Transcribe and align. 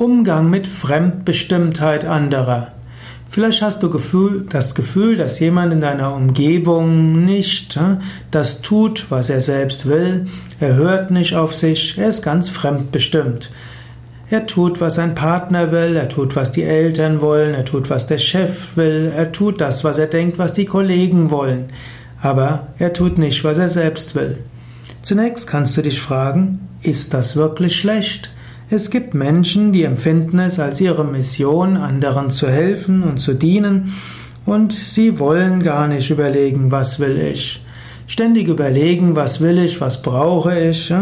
Umgang 0.00 0.48
mit 0.48 0.66
Fremdbestimmtheit 0.66 2.06
anderer. 2.06 2.68
Vielleicht 3.28 3.60
hast 3.60 3.82
du 3.82 3.90
Gefühl, 3.90 4.46
das 4.48 4.74
Gefühl, 4.74 5.18
dass 5.18 5.40
jemand 5.40 5.74
in 5.74 5.82
deiner 5.82 6.14
Umgebung 6.14 7.26
nicht 7.26 7.76
äh, 7.76 7.98
das 8.30 8.62
tut, 8.62 9.10
was 9.10 9.28
er 9.28 9.42
selbst 9.42 9.86
will. 9.86 10.26
Er 10.58 10.74
hört 10.76 11.10
nicht 11.10 11.34
auf 11.34 11.54
sich, 11.54 11.98
er 11.98 12.08
ist 12.08 12.22
ganz 12.22 12.48
fremdbestimmt. 12.48 13.50
Er 14.30 14.46
tut, 14.46 14.80
was 14.80 14.94
sein 14.94 15.14
Partner 15.14 15.70
will, 15.70 15.94
er 15.96 16.08
tut, 16.08 16.34
was 16.34 16.50
die 16.50 16.62
Eltern 16.62 17.20
wollen, 17.20 17.52
er 17.52 17.66
tut, 17.66 17.90
was 17.90 18.06
der 18.06 18.16
Chef 18.16 18.68
will, 18.76 19.12
er 19.14 19.32
tut 19.32 19.60
das, 19.60 19.84
was 19.84 19.98
er 19.98 20.06
denkt, 20.06 20.38
was 20.38 20.54
die 20.54 20.64
Kollegen 20.64 21.30
wollen. 21.30 21.64
Aber 22.22 22.68
er 22.78 22.94
tut 22.94 23.18
nicht, 23.18 23.44
was 23.44 23.58
er 23.58 23.68
selbst 23.68 24.14
will. 24.14 24.38
Zunächst 25.02 25.46
kannst 25.46 25.76
du 25.76 25.82
dich 25.82 26.00
fragen, 26.00 26.70
ist 26.82 27.12
das 27.12 27.36
wirklich 27.36 27.78
schlecht? 27.78 28.30
Es 28.72 28.90
gibt 28.90 29.14
Menschen, 29.14 29.72
die 29.72 29.82
empfinden 29.82 30.38
es 30.38 30.60
als 30.60 30.80
ihre 30.80 31.04
Mission, 31.04 31.76
anderen 31.76 32.30
zu 32.30 32.48
helfen 32.48 33.02
und 33.02 33.18
zu 33.18 33.34
dienen, 33.34 33.92
und 34.46 34.72
sie 34.72 35.18
wollen 35.18 35.60
gar 35.60 35.88
nicht 35.88 36.08
überlegen, 36.10 36.70
was 36.70 37.00
will 37.00 37.18
ich. 37.18 37.64
Ständig 38.06 38.46
überlegen, 38.46 39.16
was 39.16 39.40
will 39.40 39.58
ich, 39.58 39.80
was 39.80 40.02
brauche 40.02 40.56
ich, 40.56 40.94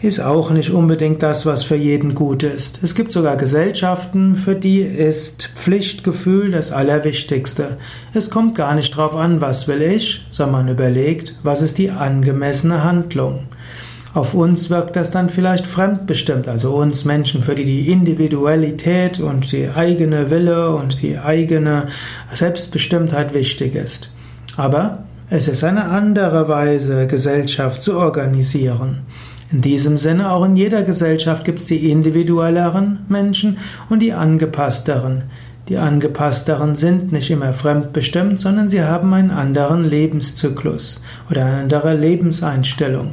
ist 0.00 0.20
auch 0.20 0.50
nicht 0.52 0.70
unbedingt 0.70 1.24
das, 1.24 1.44
was 1.44 1.64
für 1.64 1.74
jeden 1.74 2.14
gut 2.14 2.44
ist. 2.44 2.78
Es 2.84 2.94
gibt 2.94 3.10
sogar 3.10 3.36
Gesellschaften, 3.36 4.36
für 4.36 4.54
die 4.54 4.82
ist 4.82 5.50
Pflichtgefühl 5.56 6.52
das 6.52 6.70
Allerwichtigste. 6.70 7.78
Es 8.14 8.30
kommt 8.30 8.54
gar 8.54 8.76
nicht 8.76 8.96
drauf 8.96 9.16
an, 9.16 9.40
was 9.40 9.66
will 9.66 9.82
ich, 9.82 10.24
sondern 10.30 10.66
man 10.66 10.68
überlegt, 10.68 11.34
was 11.42 11.62
ist 11.62 11.78
die 11.78 11.90
angemessene 11.90 12.84
Handlung. 12.84 13.48
Auf 14.14 14.34
uns 14.34 14.68
wirkt 14.68 14.96
das 14.96 15.10
dann 15.10 15.30
vielleicht 15.30 15.66
fremdbestimmt, 15.66 16.46
also 16.46 16.74
uns 16.74 17.06
Menschen, 17.06 17.42
für 17.42 17.54
die 17.54 17.64
die 17.64 17.90
Individualität 17.90 19.20
und 19.20 19.52
die 19.52 19.70
eigene 19.70 20.30
Wille 20.30 20.70
und 20.74 21.00
die 21.00 21.18
eigene 21.18 21.86
Selbstbestimmtheit 22.30 23.32
wichtig 23.32 23.74
ist. 23.74 24.10
Aber 24.58 25.04
es 25.30 25.48
ist 25.48 25.64
eine 25.64 25.84
andere 25.84 26.46
Weise, 26.46 27.06
Gesellschaft 27.06 27.82
zu 27.82 27.96
organisieren. 27.96 28.98
In 29.50 29.62
diesem 29.62 29.96
Sinne, 29.96 30.30
auch 30.30 30.44
in 30.44 30.56
jeder 30.56 30.82
Gesellschaft 30.82 31.46
gibt 31.46 31.60
es 31.60 31.66
die 31.66 31.90
individuelleren 31.90 33.06
Menschen 33.08 33.56
und 33.88 34.00
die 34.00 34.12
angepassteren. 34.12 35.24
Die 35.70 35.78
angepassteren 35.78 36.76
sind 36.76 37.12
nicht 37.12 37.30
immer 37.30 37.54
fremdbestimmt, 37.54 38.40
sondern 38.40 38.68
sie 38.68 38.82
haben 38.82 39.14
einen 39.14 39.30
anderen 39.30 39.84
Lebenszyklus 39.84 41.02
oder 41.30 41.46
eine 41.46 41.56
andere 41.56 41.94
Lebenseinstellung. 41.94 43.12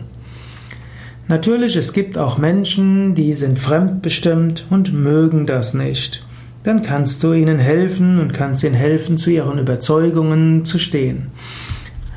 Natürlich, 1.30 1.76
es 1.76 1.94
gibt 1.94 2.18
auch 2.18 2.40
Menschen, 2.40 3.14
die 3.14 3.36
sind 3.36 3.60
fremdbestimmt 3.60 4.66
und 4.72 4.94
mögen 4.94 5.46
das 5.46 5.76
nicht. 5.76 6.26
Dann 6.64 6.82
kannst 6.82 7.24
du 7.24 7.34
ihnen 7.34 7.60
helfen 7.60 8.20
und 8.20 8.34
kannst 8.34 8.64
ihnen 8.64 8.74
helfen, 8.74 9.20
zu 9.20 9.30
ihren 9.30 9.60
Überzeugungen 9.60 10.66
zu 10.66 10.80
stehen. 10.80 11.28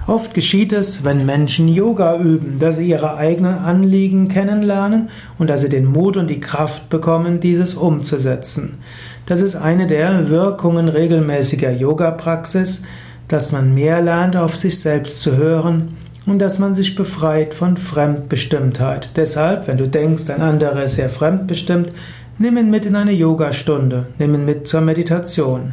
Oft 0.07 0.33
geschieht 0.33 0.73
es, 0.73 1.05
wenn 1.05 1.27
Menschen 1.27 1.69
Yoga 1.69 2.19
üben, 2.21 2.59
dass 2.59 2.77
sie 2.77 2.89
ihre 2.89 3.19
eigenen 3.19 3.53
Anliegen 3.53 4.29
kennenlernen 4.29 5.11
und 5.37 5.51
dass 5.51 5.61
sie 5.61 5.69
den 5.69 5.85
Mut 5.85 6.17
und 6.17 6.29
die 6.29 6.41
Kraft 6.41 6.89
bekommen, 6.89 7.39
dieses 7.39 7.75
umzusetzen. 7.75 8.79
Das 9.27 9.43
ist 9.43 9.57
eine 9.57 9.87
der 9.87 10.31
Wirkungen 10.31 10.89
regelmäßiger 10.89 11.71
Yoga-Praxis, 11.71 12.85
dass 13.29 13.53
man 13.53 13.75
mehr 13.75 14.01
lernt, 14.01 14.37
auf 14.37 14.57
sich 14.57 14.81
selbst 14.81 15.21
zu 15.21 15.37
hören 15.37 15.99
und 16.27 16.39
dass 16.39 16.59
man 16.59 16.75
sich 16.75 16.95
befreit 16.95 17.55
von 17.55 17.77
Fremdbestimmtheit. 17.77 19.11
Deshalb, 19.17 19.69
wenn 19.69 19.77
du 19.77 19.89
denkst, 19.89 20.31
ein 20.31 20.41
anderer 20.41 20.85
ist 20.85 20.97
sehr 20.97 21.11
fremdbestimmt, 21.11 21.93
nimm 22.39 22.57
ihn 22.57 22.71
mit 22.71 22.87
in 22.87 22.97
eine 22.97 23.13
Yogastunde, 23.13 24.09
nimm 24.19 24.35
ihn 24.35 24.45
mit 24.45 24.69
zur 24.69 24.81
Meditation. 24.81 25.73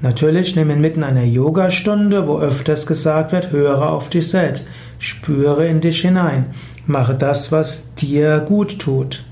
Natürlich 0.00 0.54
nimm 0.54 0.70
ihn 0.70 0.80
mit 0.80 0.96
in 0.96 1.04
eine 1.04 1.24
Yogastunde, 1.24 2.28
wo 2.28 2.38
öfters 2.38 2.86
gesagt 2.86 3.32
wird, 3.32 3.50
höre 3.50 3.90
auf 3.90 4.08
dich 4.08 4.28
selbst, 4.28 4.66
spüre 4.98 5.66
in 5.66 5.80
dich 5.80 6.00
hinein, 6.02 6.46
mache 6.86 7.14
das, 7.14 7.50
was 7.50 7.94
dir 7.94 8.38
gut 8.40 8.78
tut. 8.78 9.24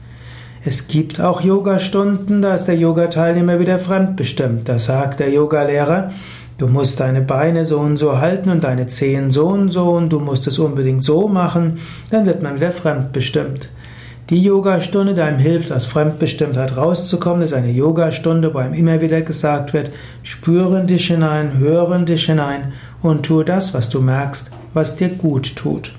Es 0.64 0.88
gibt 0.88 1.20
auch 1.20 1.42
Yogastunden, 1.42 2.42
da 2.42 2.56
ist 2.56 2.64
der 2.64 2.76
Yogateilnehmer 2.76 3.60
wieder 3.60 3.78
fremdbestimmt. 3.78 4.68
Da 4.68 4.80
sagt 4.80 5.20
der 5.20 5.30
Yogalehrer, 5.30 6.10
Du 6.58 6.68
musst 6.68 7.00
deine 7.00 7.20
Beine 7.20 7.66
so 7.66 7.78
und 7.80 7.98
so 7.98 8.18
halten 8.18 8.48
und 8.48 8.64
deine 8.64 8.86
Zehen 8.86 9.30
so 9.30 9.48
und 9.48 9.68
so 9.68 9.90
und 9.90 10.08
du 10.08 10.20
musst 10.20 10.46
es 10.46 10.58
unbedingt 10.58 11.04
so 11.04 11.28
machen, 11.28 11.78
dann 12.10 12.24
wird 12.24 12.42
man 12.42 12.56
wieder 12.56 12.72
fremdbestimmt. 12.72 13.68
Die 14.30 14.42
Yogastunde, 14.42 15.12
die 15.12 15.20
einem 15.20 15.38
hilft, 15.38 15.70
aus 15.70 15.84
Fremdbestimmtheit 15.84 16.76
rauszukommen, 16.76 17.42
ist 17.42 17.52
eine 17.52 17.70
Yogastunde, 17.70 18.54
wo 18.54 18.58
einem 18.58 18.72
immer 18.72 19.02
wieder 19.02 19.20
gesagt 19.20 19.74
wird, 19.74 19.90
spüre 20.22 20.80
in 20.80 20.86
dich 20.86 21.06
hinein, 21.08 21.58
höre 21.58 21.94
in 21.94 22.06
dich 22.06 22.24
hinein 22.24 22.72
und 23.02 23.26
tue 23.26 23.44
das, 23.44 23.74
was 23.74 23.90
du 23.90 24.00
merkst, 24.00 24.50
was 24.72 24.96
dir 24.96 25.10
gut 25.10 25.54
tut. 25.56 25.92